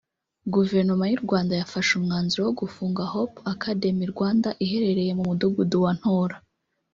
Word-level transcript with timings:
Guverinoma 0.53 1.05
y’u 1.07 1.21
Rwanda 1.25 1.53
yafashe 1.61 1.91
umwanzuro 1.95 2.41
wo 2.47 2.53
gufunga 2.61 3.09
Hope 3.13 3.35
Academy 3.53 4.03
Rwanda 4.13 4.49
iherereye 4.63 5.11
mu 5.17 5.23
Mudugudu 5.29 5.77
wa 5.83 5.91
Ntora 5.97 6.35